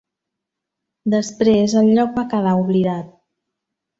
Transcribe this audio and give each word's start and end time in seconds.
Després 1.15 1.77
el 1.83 1.91
lloc 1.99 2.17
va 2.17 2.25
quedar 2.33 2.57
oblidat. 2.65 3.15